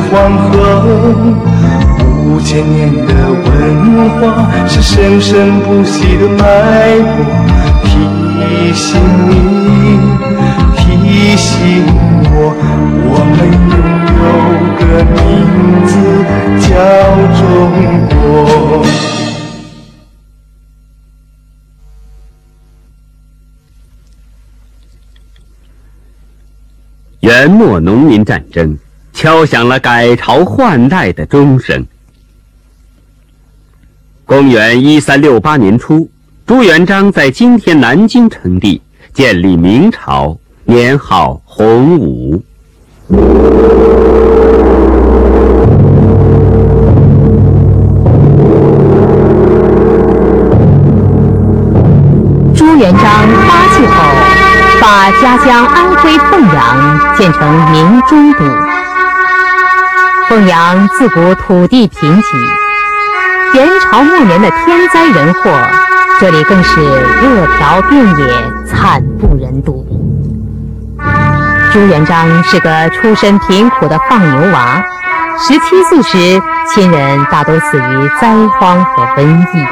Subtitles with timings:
[0.00, 0.52] 黄河，
[2.24, 4.16] 五千年的文化
[4.68, 7.24] 是生生不息的脉搏，
[7.84, 9.32] 提醒你，
[10.76, 11.84] 提醒
[12.32, 12.34] 我，
[13.08, 13.36] 我们
[13.70, 13.74] 拥
[14.16, 14.24] 有
[14.78, 14.82] 个
[15.14, 15.14] 名
[15.86, 15.90] 字
[16.68, 16.68] 叫
[17.38, 17.40] 中
[18.08, 18.14] 国。
[27.20, 28.78] 元末农民战争
[29.16, 31.86] 敲响了改朝换代的钟声。
[34.26, 36.10] 公元一三六八年初，
[36.46, 38.82] 朱元璋在今天南京称帝，
[39.14, 42.44] 建立明朝，年号洪武。
[52.54, 53.02] 朱元璋
[53.48, 54.36] 发迹后。
[54.78, 58.75] 把家乡安徽凤阳建成明中都。
[60.36, 62.36] 凤阳自古土地贫瘠，
[63.54, 65.50] 元朝末年的天灾人祸，
[66.20, 68.26] 这里更是饿殍遍野，
[68.66, 69.86] 惨不忍睹。
[71.72, 74.84] 朱元璋是个出身贫苦的放牛娃，
[75.38, 79.66] 十七岁时，亲人大都死于灾荒和瘟疫。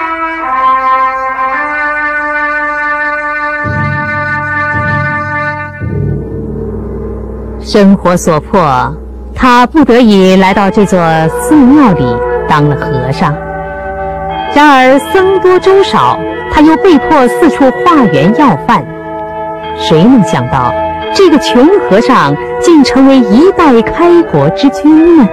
[7.61, 8.97] 生活所迫，
[9.35, 12.05] 他不得已来到这座寺庙里
[12.49, 13.35] 当了和尚。
[14.55, 16.19] 然而僧多粥少，
[16.53, 18.85] 他又被迫四处化缘要饭。
[19.77, 20.73] 谁能想到，
[21.13, 25.29] 这个穷和尚竟成为一代开国之君呢？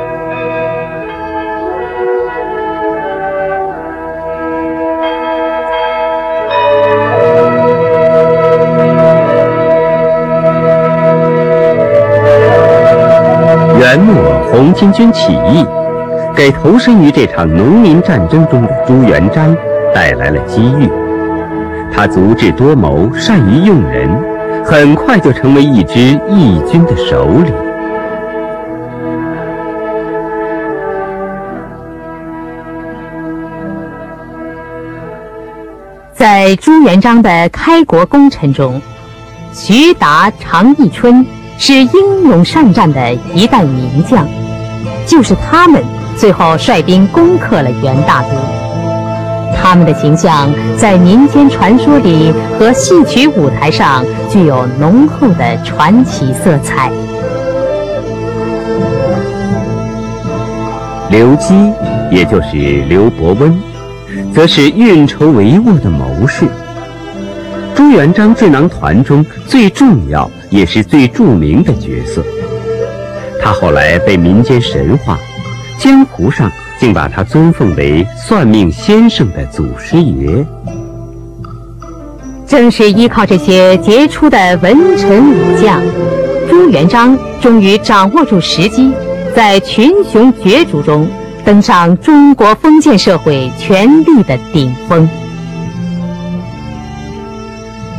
[14.81, 15.63] 新军起义，
[16.35, 19.55] 给投身于这场农民战争中的朱元璋
[19.93, 20.89] 带来了机遇。
[21.93, 24.09] 他足智多谋，善于用人，
[24.65, 27.53] 很快就成为一支义军的首领。
[36.11, 38.81] 在朱元璋的开国功臣中，
[39.53, 41.23] 徐达、常遇春。
[41.59, 44.27] 是英勇善战的一代名将，
[45.05, 45.83] 就是他们
[46.17, 48.29] 最后率兵攻克了元大都。
[49.55, 56.91] 他们的形象在民间传说里和戏曲舞台上具有浓厚的传奇色彩。
[61.11, 61.53] 刘基，
[62.09, 63.61] 也就是刘伯温，
[64.33, 66.45] 则是运筹帷幄的谋士。
[67.75, 72.23] 朱元璋智囊团中最重要也是最著名的角色，
[73.43, 75.17] 他后来被民间神化，
[75.79, 80.45] 江湖上竟把他尊奉为算命先生的祖师爷。
[82.45, 85.81] 正是依靠这些杰出的文臣武将，
[86.49, 88.91] 朱元璋终于掌握住时机，
[89.35, 91.07] 在群雄角逐中
[91.43, 95.09] 登上中国封建社会权力的顶峰。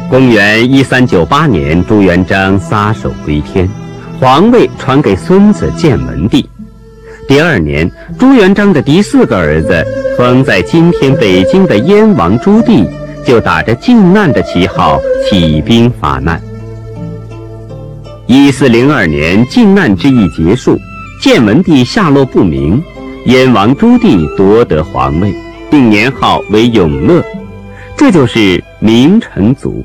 [0.08, 3.66] 公元一三九八年，朱元璋撒手归天，
[4.22, 6.49] 皇位传给孙子建文帝。
[7.27, 9.84] 第二年，朱元璋的第四个儿子
[10.16, 12.88] 封在今天北京的燕王朱棣，
[13.27, 16.41] 就打着靖难的旗号起兵伐难。
[18.28, 20.78] 一四零二年，靖难之役结束，
[21.20, 22.81] 建文帝下落不明，
[23.26, 25.35] 燕王朱棣夺得皇位，
[25.69, 27.25] 并年号为永乐，
[27.96, 29.85] 这就是明成祖。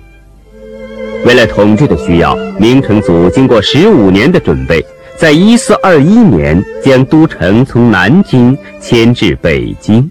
[1.26, 4.86] 为了统治的需要，明成祖经过十五年的准备，
[5.18, 10.10] 在一四二一年将都城从南京迁至北京。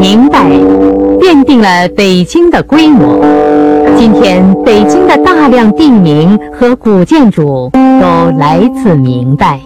[0.00, 0.44] 明代
[1.20, 3.24] 奠定了北京的规模。
[3.96, 9.60] 今天，北京的大量地名和古建筑都来自明代。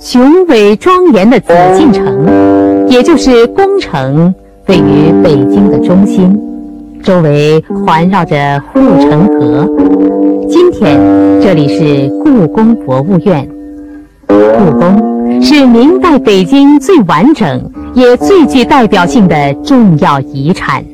[0.00, 4.32] 雄伟庄严的紫禁城，也就是宫城，
[4.68, 6.38] 位于北京的中心，
[7.02, 9.68] 周围环绕着护城河。
[10.48, 10.96] 今天
[11.42, 13.48] 这里是故宫博物院。
[14.28, 20.84] 故宫是明代北京最完整也最具代表性的重要遗产。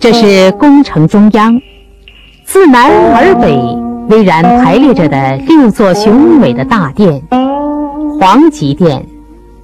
[0.00, 1.56] 这是宫城中央，
[2.44, 3.81] 自南而北。
[4.08, 7.22] 巍然排列着的六座雄伟的大殿，
[8.20, 9.06] 皇极殿、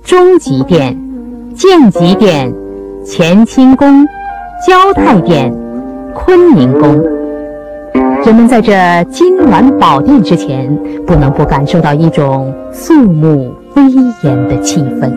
[0.02, 0.96] 中极殿、
[1.54, 2.52] 建极殿、
[3.06, 4.06] 乾清宫、
[4.66, 5.52] 交泰殿、
[6.14, 7.02] 坤宁宫。
[8.24, 10.74] 人们在这金銮宝殿之前，
[11.06, 13.82] 不能不感受到一种肃穆威
[14.22, 15.12] 严的气氛。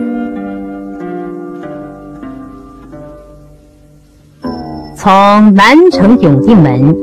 [4.94, 6.94] 从南城永定门，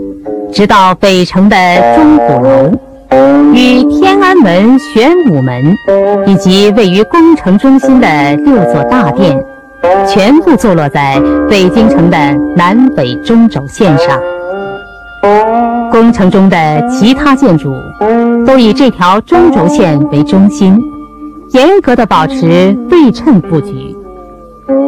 [0.51, 1.55] 直到北城的
[1.95, 2.71] 钟鼓楼，
[3.53, 5.75] 与天安门、玄武门，
[6.25, 9.41] 以及位于宫城中心的六座大殿，
[10.07, 12.17] 全部坐落在北京城的
[12.55, 14.19] 南北中轴线上。
[15.91, 17.73] 宫城中的其他建筑
[18.45, 20.81] 都以这条中轴线为中心，
[21.51, 23.88] 严格的保持对称布局。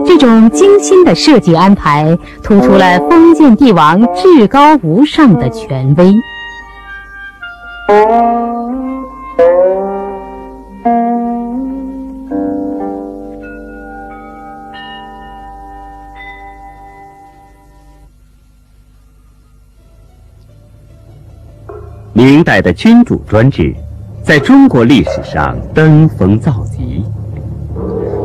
[0.06, 6.14] 这种精心的设计安排，突出了封建帝王至高无上的权威。
[22.14, 23.74] 明代的君主专制，
[24.24, 27.04] 在中国历史上登峰造极。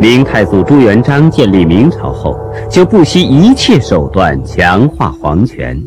[0.00, 2.38] 明太祖朱元璋建立明朝后，
[2.70, 5.81] 就不惜一切手段强化皇权。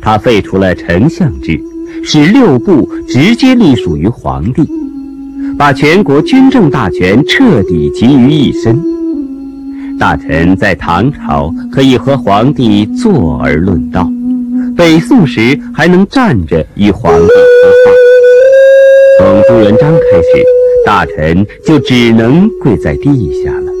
[0.00, 1.58] 他废除了丞相制，
[2.04, 4.62] 使六部直接隶属于皇帝，
[5.58, 8.78] 把全国军政大权彻底集于一身。
[9.98, 14.08] 大臣在唐朝可以和皇帝坐而论道。
[14.76, 17.92] 北宋时还能站着与皇帝说话，
[19.18, 20.44] 从朱元璋开始，
[20.86, 23.72] 大臣就只能跪在地下了。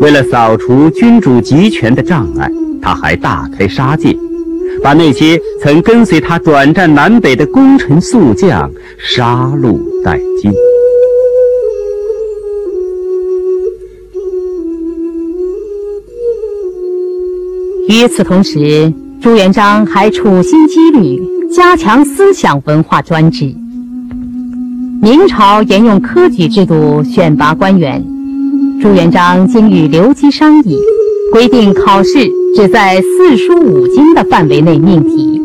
[0.00, 2.48] 为了扫除君主集权的障碍，
[2.80, 4.16] 他还大开杀戒，
[4.80, 10.52] 把那些曾跟随他转战南北的功臣宿将杀戮殆尽。
[17.88, 21.20] 与此同时，朱元璋还处心积虑
[21.50, 23.52] 加强思想文化专制。
[25.06, 28.04] 明朝沿用科举制度选拔官员，
[28.82, 30.76] 朱元璋经与刘基商议，
[31.30, 35.40] 规定考试只在四书五经的范围内命题。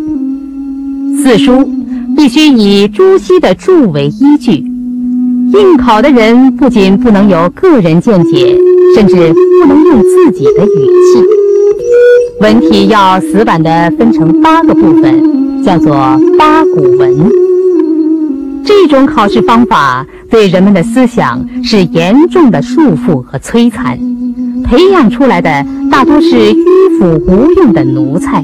[1.15, 1.71] 四书
[2.17, 4.65] 必须以朱熹的注为依据，
[5.53, 8.57] 应考的人不仅不能有个人见解，
[8.95, 9.31] 甚至
[9.61, 11.23] 不能用自己的语气。
[12.39, 15.93] 文体要死板地分成八个部分，叫做
[16.35, 17.40] 八股文。
[18.63, 23.97] 这种考试方法对人们的思想是严重的束缚和摧残，
[24.63, 28.43] 培养出来的大多是迂腐无用的奴才。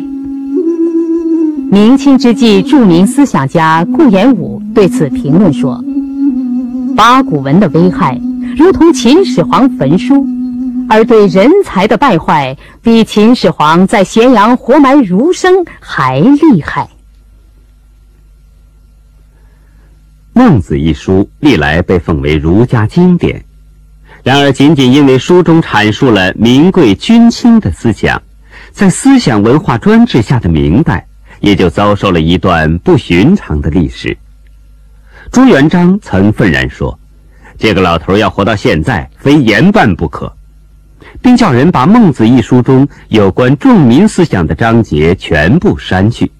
[1.70, 5.84] 明清之际，著名思想家顾炎武对此评论说
[6.96, 8.20] ：“八股文的危害，
[8.58, 10.26] 如同秦始皇焚书。”
[10.90, 16.84] 而对人才的败坏，比秦始皇在咸阳活埋儒生还厉害。
[20.38, 23.44] 《孟子》一书历来被奉为儒家经典，
[24.22, 28.22] 然而仅仅因为书中阐述了名贵君轻的思想，
[28.72, 31.04] 在思想文化专制下的明代，
[31.40, 34.16] 也就遭受了一段不寻常的历史。
[35.32, 37.00] 朱元璋曾愤然说
[37.58, 40.32] ：“这个老头要活到现在，非严办不可。”
[41.20, 46.32] 并叫人把《孟子》一书中有关重民思想的章节全部删去。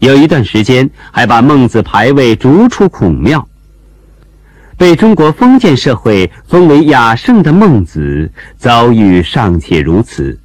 [0.00, 3.46] 有一段时间，还把孟子牌位逐出孔庙。
[4.76, 10.38] 被中国封建社会封为雅圣的孟子，遭遇尚且如此，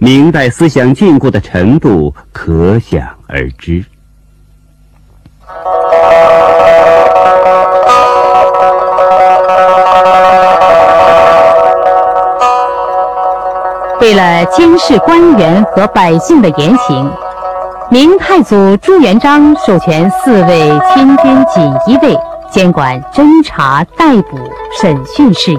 [0.00, 3.84] 明代思想禁锢的程度可想而知。
[14.00, 17.12] 为了监视官员和百姓的言行，
[17.88, 22.18] 明太祖朱元璋授权四位亲军锦衣卫
[22.50, 24.36] 监管侦查、逮捕、
[24.80, 25.58] 审讯事宜。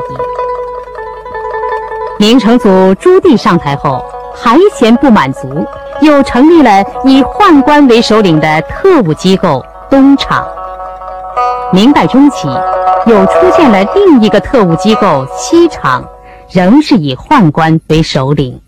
[2.19, 4.03] 明成祖朱棣上台后，
[4.35, 5.65] 还嫌不满足，
[6.01, 10.45] 又成立了以宦官为首领的特务机构东厂。
[11.71, 12.49] 明代中期，
[13.05, 16.03] 又出现了另一个特务机构西厂。
[16.49, 18.61] 仍是以宦官为首领。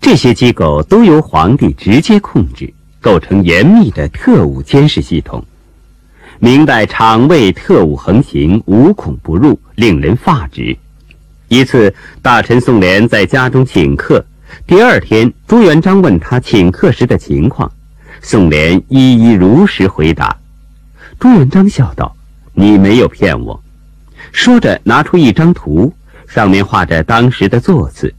[0.00, 5.44] 这些机构都由皇帝直接控制，构成严密的特务监视系统。
[6.38, 10.76] 明代厂卫特务横行，无孔不入，令人发指。
[11.48, 14.24] 一次，大臣宋濂在家中请客，
[14.66, 17.70] 第二天，朱元璋问他请客时的情况，
[18.22, 20.34] 宋濂一一如实回答。
[21.18, 22.16] 朱元璋笑道
[22.54, 23.62] ：“你没有骗我。”
[24.32, 25.92] 说着，拿出一张图，
[26.26, 28.14] 上面画着当时的座次。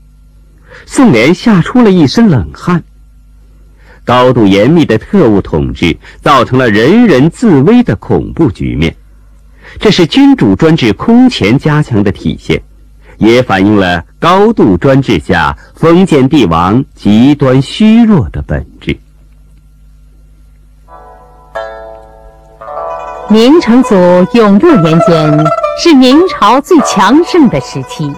[0.86, 2.84] 宋濂吓出了一身冷汗。
[4.04, 8.96] 高度严密的特务统治，造成了人人自危的恐怖局面。
[9.80, 12.62] 这是君主专制空前加强的体现，
[13.18, 18.98] 也反映了高度专制下封建帝王极端虚弱的本质。
[23.30, 23.96] 明成祖
[24.34, 25.46] 永乐年间
[25.82, 28.12] 是明朝最强盛的时期，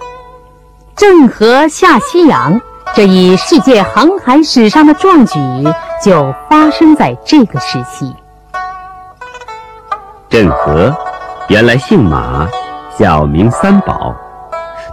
[0.95, 2.59] 郑和下西洋
[2.93, 5.39] 这一世界航海史上的壮举
[6.03, 8.15] 就发生在这个时期。
[10.29, 10.95] 郑和
[11.47, 12.47] 原来姓马，
[12.95, 14.15] 小名三宝，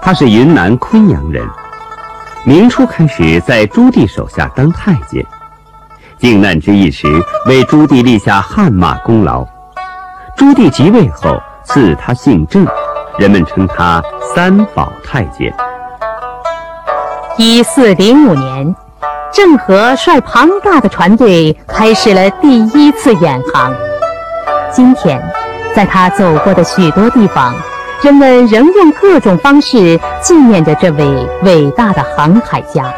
[0.01, 1.47] 他是云南昆阳人。
[2.47, 5.25] 明初开始在朱棣手下当太监，
[6.19, 7.07] 靖难之役时
[7.47, 9.45] 为朱棣立下汗马功劳。
[10.35, 12.67] 朱棣即位后，赐他姓郑，
[13.19, 14.03] 人们称他
[14.35, 15.55] 三宝太监。
[17.43, 18.77] 一四零五年，
[19.33, 23.73] 郑和率庞大的船队开始了第一次远航。
[24.71, 25.19] 今天，
[25.75, 27.55] 在他走过的许多地方，
[28.03, 32.93] 人们仍用各种方式纪念着这位伟大的航海家，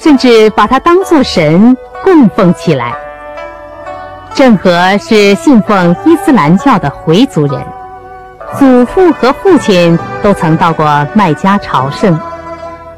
[0.00, 2.94] 甚至把他当作神供奉起来。
[4.32, 7.62] 郑和是信奉伊斯兰教的回族人，
[8.58, 12.18] 祖父和父亲都曾到过麦加朝圣，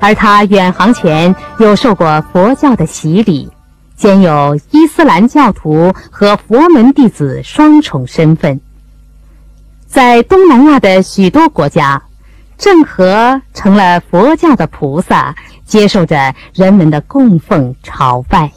[0.01, 3.51] 而他远航前又受过佛教的洗礼，
[3.97, 8.61] 兼有伊斯兰教徒和佛门弟子双重身份。
[9.87, 12.03] 在东南亚的许多国家，
[12.57, 18.53] 郑和成了佛教的菩萨，接受着人们的供奉朝拜。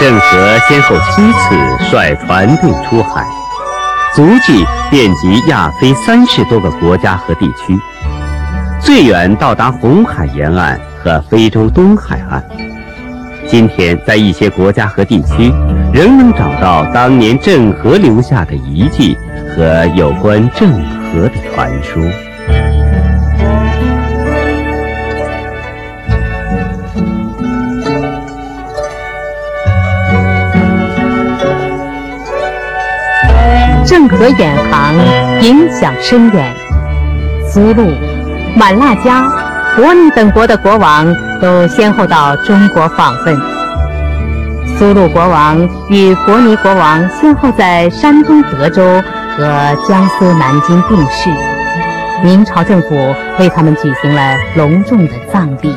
[0.00, 1.54] 郑和先后七次
[1.90, 3.22] 率船队出海，
[4.14, 7.78] 足迹遍及亚非三十多个国家和地区，
[8.80, 12.42] 最远到达红海沿岸和非洲东海岸。
[13.46, 15.52] 今天，在一些国家和地区，
[15.92, 19.14] 仍能找到当年郑和留下的遗迹
[19.54, 20.72] 和有关郑
[21.12, 22.02] 和的传说。
[33.90, 34.94] 郑和远航
[35.42, 36.54] 影响深远，
[37.44, 37.90] 苏禄、
[38.54, 39.28] 满剌加、
[39.74, 43.36] 伯尼等国的国王都先后到中国访问。
[44.78, 48.80] 苏禄国王与伯尼国王先后在山东德州
[49.36, 51.28] 和江苏南京病逝，
[52.22, 55.76] 明朝政府为他们举行了隆重的葬礼。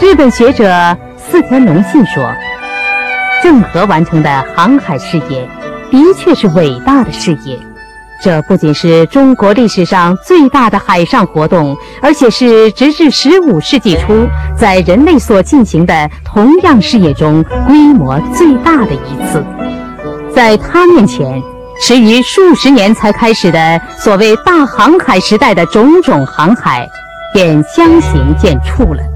[0.00, 2.32] 日本学者四田隆信说
[3.42, 5.48] ：“郑和完成的航海事业。”
[5.90, 7.58] 的确是伟大的事业，
[8.22, 14.26] 这不仅是中国历史上最大的海上活动，而且是直至十五世纪初
[14.56, 19.44] 在人类所进行的同样事业中规模最大的一次。
[20.34, 21.42] 在他面前，
[21.80, 26.88] 迟于数十年才开始的所谓大航海时代的种种航海，
[27.32, 29.15] 便相形见绌了。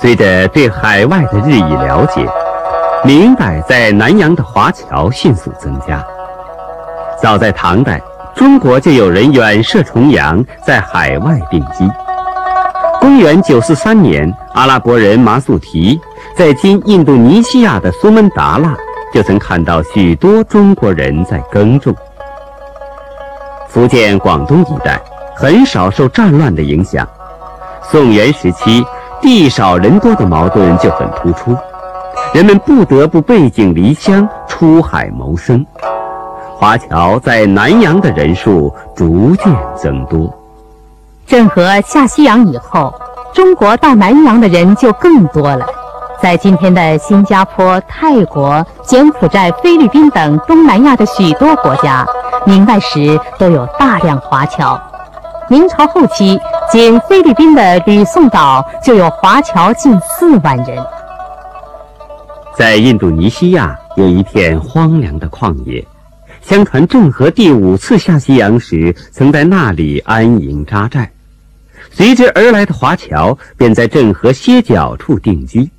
[0.00, 2.24] 随着对海外的日益了解，
[3.04, 6.00] 明代在南洋的华侨迅速增加。
[7.20, 8.00] 早在唐代，
[8.32, 11.84] 中国就有人远涉重洋，在海外定居。
[13.00, 16.00] 公元943年，阿拉伯人马速提
[16.36, 18.76] 在今印度尼西亚的苏门答腊，
[19.12, 21.92] 就曾看到许多中国人在耕种。
[23.68, 25.00] 福建、广东一带
[25.34, 27.04] 很少受战乱的影响。
[27.82, 28.84] 宋元时期。
[29.20, 31.56] 地少人多的矛盾就很突出，
[32.32, 35.64] 人们不得不背井离乡出海谋生，
[36.56, 40.32] 华侨在南洋的人数逐渐增多。
[41.26, 42.94] 郑和下西洋以后，
[43.34, 45.66] 中国到南洋的人就更多了。
[46.20, 52.06] 在今天的新加坡、泰国、柬埔寨、菲律宾等东南亚的许多国家，
[52.44, 54.80] 明代时都有大量华侨。
[55.50, 56.38] 明朝后期，
[56.70, 60.84] 仅菲律宾的吕宋岛就有华侨近四万人。
[62.54, 65.82] 在印度尼西亚有一片荒凉的旷野，
[66.42, 71.10] 相传郑和第五次下西洋时，曾在那里安营扎寨，
[71.90, 75.70] 随之而来的华侨便在郑和歇脚处定居，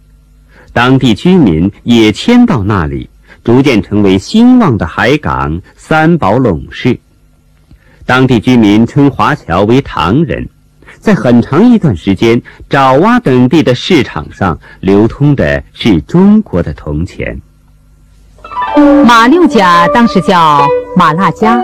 [0.74, 3.08] 当地居民也迁到那里，
[3.44, 7.00] 逐渐成为兴旺的海港三宝垄市。
[8.10, 10.50] 当地居民称华侨为唐人，
[10.98, 17.40] 在很长一段时间，爪哇等地的市场上流通的是中国的铜钱。
[19.06, 21.64] 马六甲当时叫马腊加，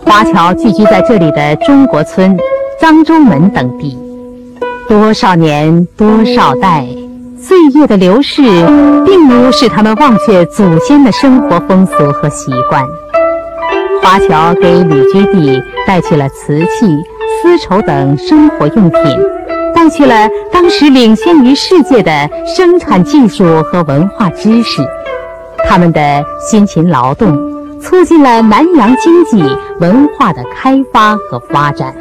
[0.00, 2.36] 华侨聚居在这里的中国村、
[2.82, 3.96] 漳州门等地，
[4.88, 6.84] 多少年多少代，
[7.40, 8.42] 岁月的流逝，
[9.06, 12.84] 并无使他们忘却祖先的生活风俗和习惯。
[14.04, 17.02] 华侨给旅居地带去了瓷器、
[17.40, 19.02] 丝绸等生活用品，
[19.74, 24.82] 带去了当时领先于世界的生产技术和文化知识。
[25.66, 29.42] 他们的辛勤劳动，促进了南洋经济
[29.80, 31.94] 文化的开发和发展。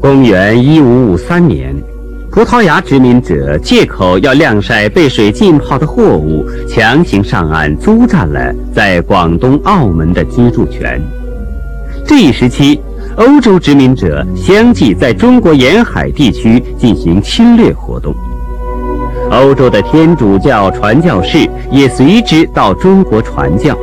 [0.00, 1.72] 公元一五五三年，
[2.36, 11.00] 葡萄牙殖民者借口要晾晒被水浸泡的货物，强行上岸租占了在广东、澳门的居住权。
[12.04, 12.78] 这一时期。
[13.16, 18.14] 欧洲殖民者相继在中国沿海地区进行侵略活动，
[19.30, 23.74] 欧洲的天主教传教士也随之到中国传教。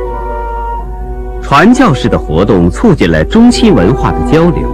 [1.42, 4.72] 传教士的活动促进了中西文化的交流，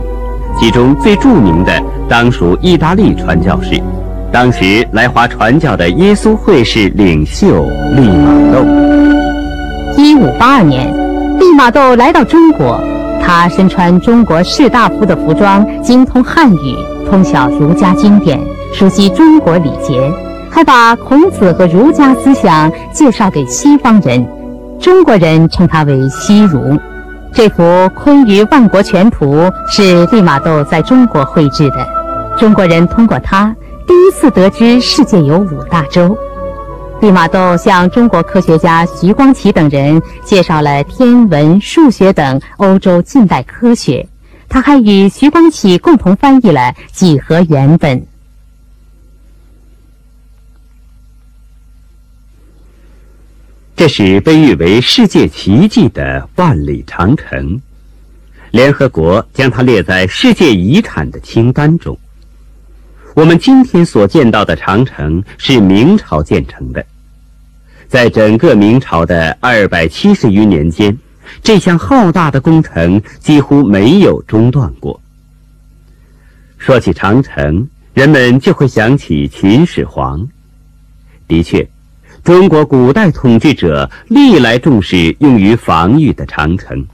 [0.59, 1.73] 其中最著名的
[2.09, 3.81] 当属意大利传教士，
[4.31, 8.65] 当时来华传教的耶稣会士领袖利玛窦。
[9.97, 10.93] 一五八二年，
[11.39, 12.81] 利玛窦来到中国。
[13.23, 16.77] 他身穿中国士大夫的服装，精通汉语，
[17.09, 18.41] 通晓儒家经典，
[18.73, 20.11] 熟悉中国礼节，
[20.51, 24.27] 还把孔子和儒家思想介绍给西方人。
[24.81, 26.77] 中国人称他为西儒。
[27.33, 27.63] 这幅
[27.95, 29.37] 《坤舆万国全图》
[29.71, 31.87] 是利玛窦在中国绘制的。
[32.37, 33.55] 中国人通过他，
[33.87, 36.17] 第一次得知世界有五大洲。
[37.01, 44.07] 利玛窦向中国科学家徐光启等人介绍了天文、数学等欧洲近代科学。
[44.49, 46.61] 他还与徐光启共同翻译了
[46.93, 47.99] 《几何原本》。
[53.81, 57.59] 这是被誉为世界奇迹的万里长城，
[58.51, 61.99] 联合国将它列在世界遗产的清单中。
[63.15, 66.85] 我们今天所见到的长城是明朝建成的，
[67.89, 70.99] 在整个明朝的二百七十余年间，
[71.43, 75.01] 这项浩大的工程几乎没有中断过。
[76.59, 80.29] 说起长城，人们就会想起秦始皇。
[81.27, 81.67] 的确，
[82.23, 86.85] 中国古代统治者历来重视用于防御的长城。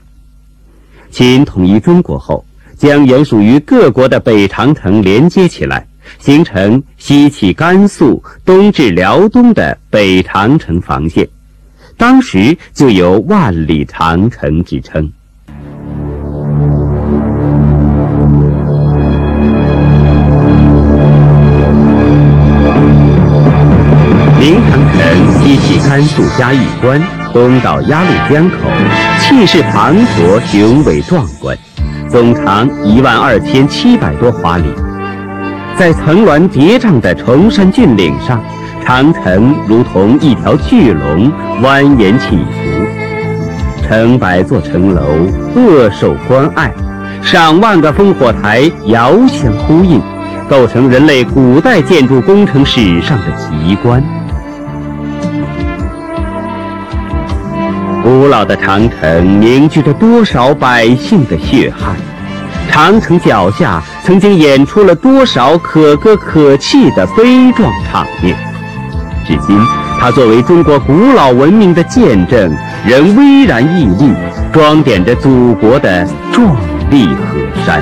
[1.11, 2.45] 秦统一中国后，
[2.77, 5.87] 将原属于各国的北长城连接起来。
[6.19, 11.27] 形成西起甘肃、东至辽东的北长城防线，
[11.97, 15.11] 当时就有万里长城之称。
[25.97, 27.01] 甘肃嘉峪关，
[27.33, 28.55] 东到鸭绿江口，
[29.19, 31.57] 气势磅礴、雄伟壮观，
[32.07, 34.65] 总长一万二千七百多华里。
[35.75, 38.39] 在层峦叠嶂的崇山峻岭上，
[38.85, 41.31] 长城如同一条巨龙
[41.63, 45.01] 蜿蜒起伏，成百座城楼
[45.55, 46.71] 扼守关隘，
[47.23, 49.99] 上万个烽火台遥相呼应，
[50.47, 53.99] 构成人类古代建筑工程史上的奇观。
[58.27, 61.95] 古老的长城凝聚着多少百姓的血汗。
[62.69, 68.35] 长城脚下曾经演出了多少可歌可泣的悲壮场面，
[69.25, 69.57] 至今，
[69.97, 72.53] 它作为中国古老文明的见证，
[72.85, 74.11] 仍巍然屹立，
[74.51, 76.53] 装点着祖国的壮
[76.91, 77.81] 丽河山。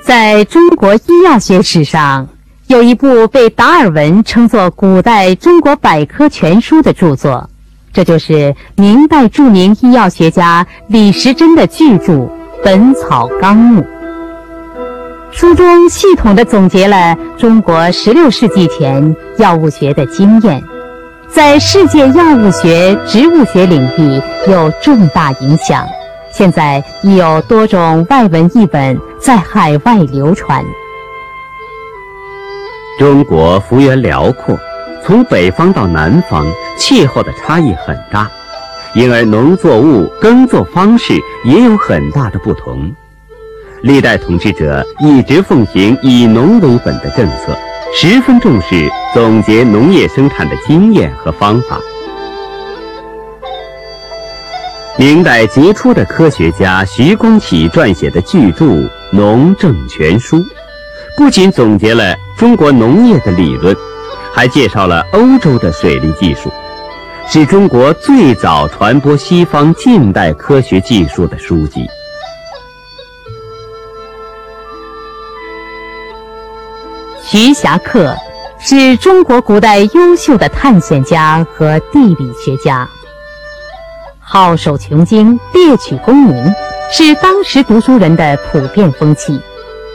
[0.00, 2.28] 在中国医药学史上，
[2.68, 7.50] 有一部被达尔文称作古代中国百科全书的著作，
[7.92, 12.12] 这就是明代著名医药学家李时珍的巨著。
[12.64, 13.82] 《本草纲目》
[15.32, 20.62] 书中系统地总结了中国16世纪前药物学的经验，
[21.28, 25.84] 在世界药物学、植物学领域有重大影响。
[26.30, 30.64] 现在已有多种外文译本在海外流传。
[32.96, 34.56] 中国幅员辽阔，
[35.04, 36.46] 从北方到南方，
[36.78, 38.30] 气候的差异很大，
[38.94, 41.12] 因而农作物耕作方式
[41.44, 42.92] 也有很大的不同。
[43.82, 47.56] 历代统治者一直奉行以农为本的政策，
[47.92, 51.80] 十分重视总结农业生产的经验和方法。
[54.96, 58.66] 明代杰出的科学家徐光启撰写的巨著
[59.10, 60.36] 《农政全书》，
[61.16, 63.74] 不仅总结了中国农业的理论，
[64.34, 66.50] 还介绍了欧洲的水利技术，
[67.28, 71.86] 是中国最早传播西方近代科学技术的书籍。
[77.22, 78.16] 徐霞客
[78.58, 82.88] 是中国古代优秀的探险家和地理学家。
[84.18, 86.54] 好守穷经，猎取功名，
[86.90, 89.38] 是当时读书人的普遍风气。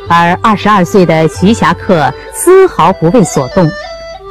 [0.10, 3.70] 而二十二岁的徐霞客丝毫不为所动，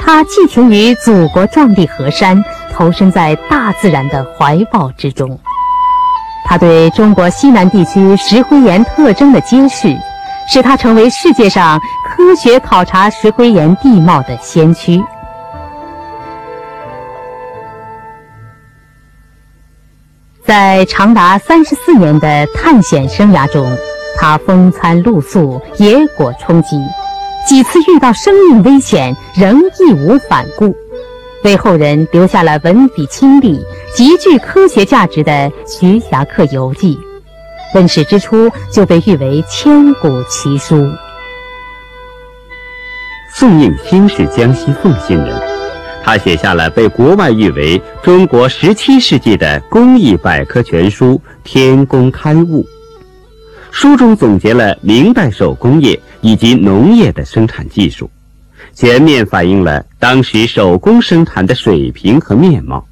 [0.07, 2.41] 他寄情于祖国壮丽河山，
[2.73, 5.37] 投身在大自然的怀抱之中。
[6.45, 9.93] 他对中国西南地区石灰岩特征的揭示，
[10.49, 15.03] 使他成为世界上科学考察石灰岩地貌的先驱。
[20.45, 23.77] 在长达三十四年的探险生涯中，
[24.17, 26.81] 他风餐露宿，野果充饥，
[27.47, 30.75] 几次遇到生命危险，仍义无反顾，
[31.45, 35.33] 为后人留下了文笔清丽、极具科学价值的
[35.65, 36.97] 《徐霞客游记》。
[37.73, 40.91] 问世之初就被誉为千古奇书。
[43.33, 45.41] 宋应星是江西奉新人。
[46.03, 52.63] 他写下了被国外誉为中国十七世纪的工艺百科全书《天工开物》，
[53.71, 58.11] 书中总结了明代手工业以及农业的生产技术，
[58.75, 62.85] 全面反映了当时手工生产的水平和面貌，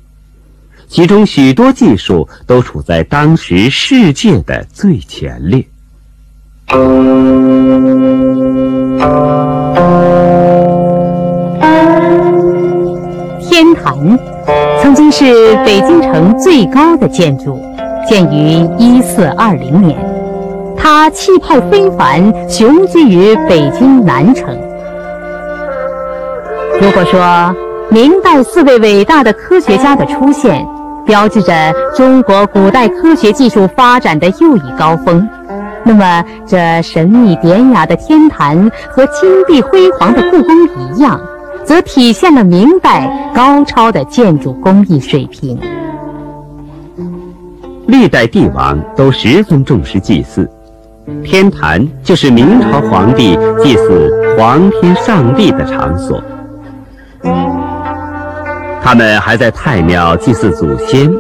[0.89, 5.65] 其中许多技术都处在当时世界的最前列。
[13.41, 14.19] 天坛
[14.83, 17.61] 曾经是北京城最高的建筑，
[18.09, 20.14] 建于一四二零年。
[20.87, 24.55] 它气派非凡，雄居于北京南城。
[26.79, 27.57] 如果说
[27.89, 30.63] 明代四位伟大的科学家的出现，
[31.07, 35.27] 标志着中国古代科学技术发展的又一高峰，
[35.87, 41.19] 那么这神秘典雅的天坛和金碧辉煌的故宫一样。
[41.65, 45.59] 则体现了明代高超的建筑工艺水平。
[47.87, 50.47] 历代帝王都十分重视祭祀，
[51.23, 56.23] 天坛就是明朝皇帝祭祀皇天上帝的场所。
[58.83, 61.11] 他们还在太庙祭祀祖先，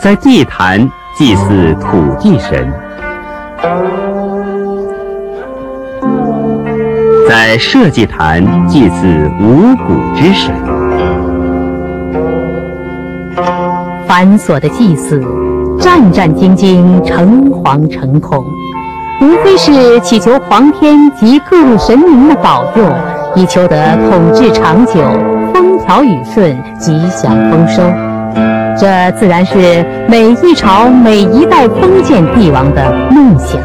[0.00, 2.72] 在祭坛祭祀土地神。
[7.28, 10.54] 在社稷坛祭祀五谷之神，
[14.06, 15.22] 繁琐的祭祀，
[15.82, 18.44] 战战兢兢，诚惶诚恐，
[19.20, 22.84] 无非是祈求皇天及各路神明的保佑，
[23.34, 25.02] 以求得统治长久、
[25.52, 27.82] 风调雨顺、吉祥丰收。
[28.78, 33.60] 这自然是每一朝、每一代封建帝王的梦想。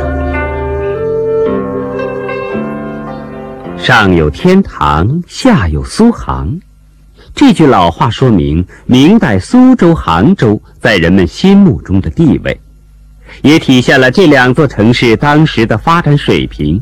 [3.77, 6.59] 上有天堂，下有苏杭。
[7.37, 12.59] 这句老话说明明代苏州、杭州在人们心目中的地位，
[13.43, 16.81] 也体现了这两座城市当时的发展水平。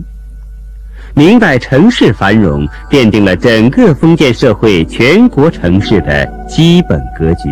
[1.13, 7.49] 明代城市繁荣，奠定了整个封建社会全国城市的基本格局。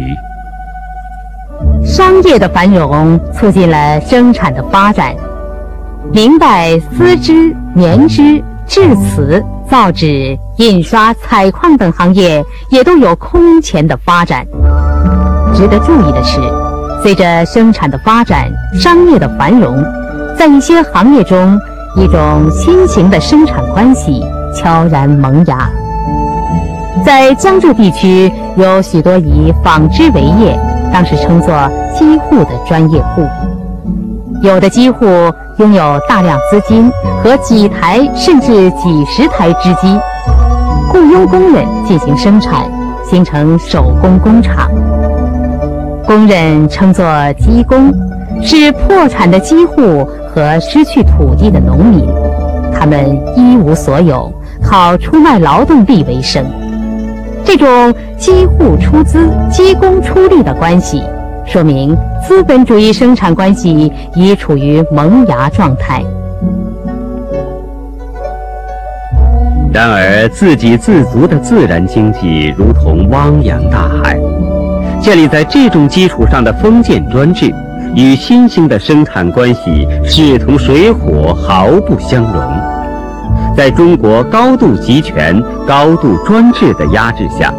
[1.86, 5.14] 商业的繁荣促进了生产的发展。
[6.14, 8.42] 明代丝织、棉织。
[8.74, 14.44] 制瓷、造纸、印刷、采矿等行业也都有空前的发展。
[15.54, 16.42] 值得注意的是，
[17.04, 19.78] 随着生产的发展、商业的繁荣，
[20.36, 21.56] 在一些行业中，
[21.96, 25.70] 一种新型的生产关系悄然萌芽。
[27.06, 30.60] 在江浙地区，有许多以纺织为业，
[30.92, 31.54] 当时称作
[31.96, 33.22] “机户”的专业户，
[34.44, 35.06] 有的机户。
[35.58, 36.92] 拥有大量资金
[37.24, 40.00] 和几台甚至几十台织机，
[40.92, 42.64] 雇佣工人进行生产，
[43.08, 44.68] 形成手工工厂。
[46.08, 47.94] 工人称作机工，
[48.42, 50.04] 是破产的机户
[50.34, 52.04] 和失去土地的农民。
[52.74, 56.44] 他们一无所有，靠出卖劳动力为生。
[57.46, 61.04] 这种机户出资、机工出力的关系，
[61.46, 61.96] 说明
[62.28, 66.04] 资本主义生产关系已处于萌芽状态。
[69.72, 74.20] 然而，自给自足的自然经济如同汪洋大海，
[75.02, 77.52] 建立在这种基础上的封建专制，
[77.96, 82.44] 与新兴的生产关系势同水火，毫不相容。
[83.58, 87.52] 在中国高度集权、高度专制的压制下，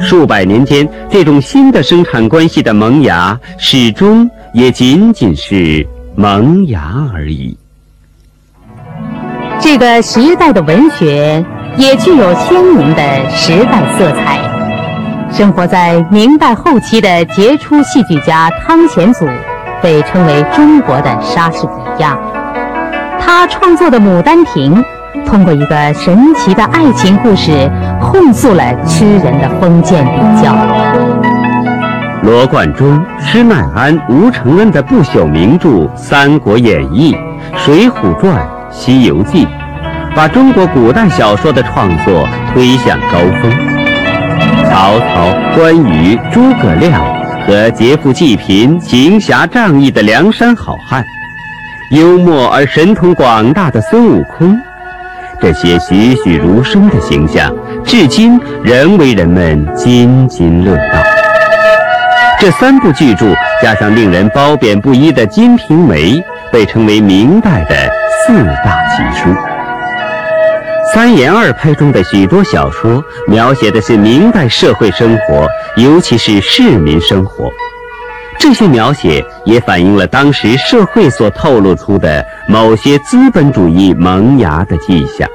[0.00, 7.56] 数百年间，这种新的生产关系的萌芽，始终也仅仅是萌芽而已。
[9.60, 11.44] 这个时代的文学
[11.76, 14.38] 也具有鲜明的时代色彩。
[15.32, 19.26] 生活在明代后期的杰出戏剧家汤显祖，
[19.82, 22.16] 被称为中国的莎士比亚。
[23.18, 24.76] 他创作的《牡丹亭》，
[25.24, 27.50] 通过一个神奇的爱情故事，
[28.04, 30.54] 控诉了吃人的封建礼教。
[32.22, 37.14] 罗贯中、施耐庵、吴承恩的不朽名著《三国演义》
[37.58, 38.36] 《水浒传》。
[38.76, 39.46] 《西游记》
[40.16, 43.50] 把中国古代小说的创作推向高峰。
[44.68, 47.00] 曹操、关羽、诸葛亮
[47.46, 51.04] 和劫富济贫、行侠仗义的梁山好汉，
[51.90, 54.58] 幽默而神通广大的孙悟空，
[55.40, 61.02] 这些栩栩如生的形象，至今仍为人们津津乐道。
[62.40, 63.26] 这三部巨著
[63.62, 66.12] 加上令人褒贬不一的《金瓶梅》，
[66.50, 67.90] 被称为明代的。
[68.26, 68.32] 四
[68.64, 69.28] 大奇书，
[70.94, 77.50] 三言二拍中的许多小说描写的是明代社会生活，尤其是市民生活。
[78.38, 85.28] 这些描写也反映了当时社会所透露出的某些资本主义萌芽的迹象。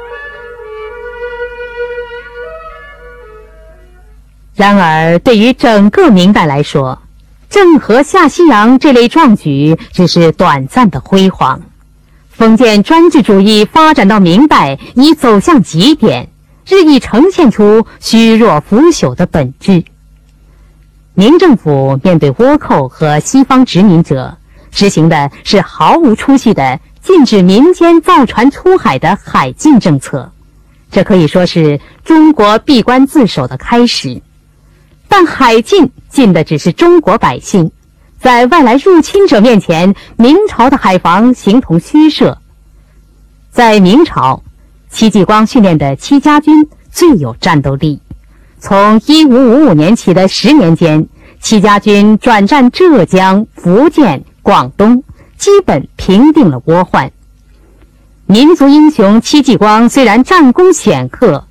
[4.59, 6.99] 然而，对于整个明代来说，
[7.49, 11.61] 郑和下西洋这类壮举只是短暂的辉煌。
[12.27, 16.27] 封建专制主义发展到明代，已走向极点，
[16.67, 19.81] 日益呈现出虚弱腐朽的本质。
[21.13, 24.37] 明政府面对倭寇和西方殖民者，
[24.71, 30.29] 实行的是毫无出息的禁止民间造船出海的海禁政策，
[30.91, 34.21] 这可以说是中国闭关自守的开始。
[35.09, 37.69] 但海禁禁的只是中国百姓。
[38.21, 42.37] 在外来入侵者面前，明朝的海防形同虚设。
[43.49, 44.43] 在明朝，
[44.89, 47.99] 戚继光训练的戚家军最有战斗力。
[48.59, 51.07] 从1555年起的十年间，
[51.41, 55.01] 戚家军转战浙江、福建、广东，
[55.37, 57.11] 基本平定了倭患。
[58.25, 61.47] 民族英雄戚继光虽然战功显赫，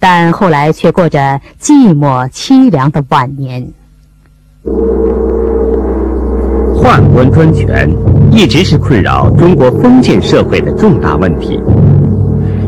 [0.00, 3.64] 但后来却过着寂寞凄凉的晚年。
[6.74, 7.88] 宦官专权
[8.32, 11.62] 一直是困扰中国封建社会的重大问题。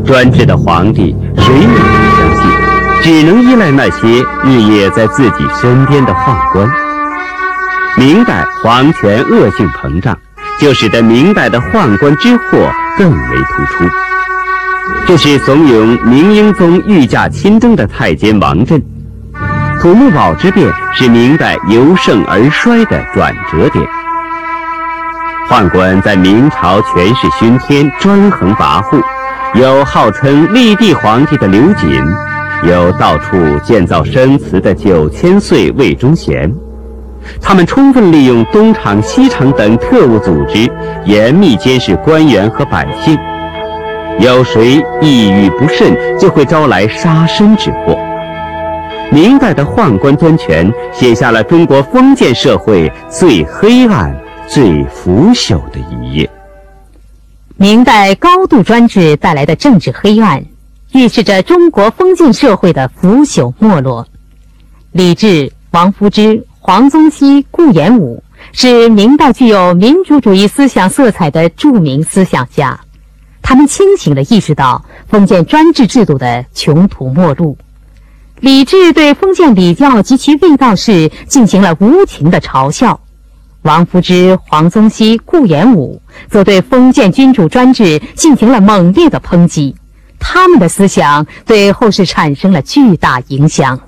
[0.05, 1.75] 专制的皇帝谁也不
[2.17, 2.51] 相信，
[3.01, 6.69] 只能依赖那些日夜在自己身边的宦官。
[7.97, 10.17] 明代皇权恶性膨胀，
[10.59, 13.85] 就使得明代的宦官之祸更为突出。
[15.05, 18.81] 这是怂恿明英宗御驾亲征的太监王振。
[19.81, 23.85] 土木堡之变是明代由盛而衰的转折点。
[25.49, 29.03] 宦官在明朝权势熏天，专横跋扈，
[29.55, 32.01] 有号称立帝皇帝的刘瑾，
[32.63, 36.49] 有到处建造生祠的九千岁魏忠贤，
[37.41, 40.71] 他们充分利用东厂、西厂等特务组织，
[41.03, 43.17] 严密监视官员和百姓。
[44.19, 47.97] 有谁一语不慎，就会招来杀身之祸。
[49.11, 54.15] 明代的宦官专权，写下了中国封建社会最黑暗。
[54.45, 56.29] 最腐朽的一页。
[57.55, 60.43] 明代高度专制带来的政治黑暗，
[60.91, 64.05] 预示着中国封建社会的腐朽没落。
[64.91, 68.21] 李治、王夫之、黄宗羲、顾炎武
[68.51, 72.81] 是明代具有民主主义思想色彩的著名思想家，
[73.43, 77.55] 他们清醒地意识到封建专制制度的穷途末路。
[78.39, 82.99] 李治对封建礼教及其卫道士进行了无情的嘲笑。
[83.61, 89.75] 王夫之、黄宗羲、顾炎武则对封建君主专制进行了猛烈的抨击，
[90.19, 93.79] 他们的思想对后世产生了巨大影响。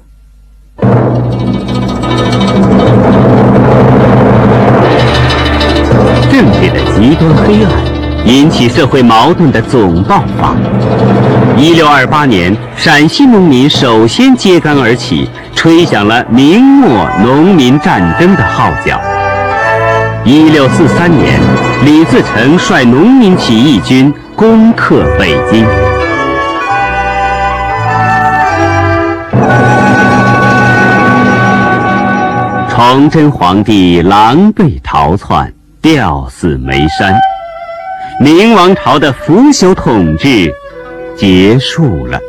[6.31, 7.71] 政治的极端黑暗，
[8.25, 10.55] 引起社会矛盾的总爆发。
[11.55, 18.99] 一六二八年，陕西农民首先揭竿而起，吹响了明末农民战争的号角。
[20.23, 21.39] 一六四三年，
[21.85, 25.65] 李自成率农民起义军攻克北京。
[32.67, 37.15] 崇祯皇帝狼狈逃窜，吊死眉山，
[38.19, 40.49] 明王朝的腐朽统治
[41.17, 42.19] 结束了。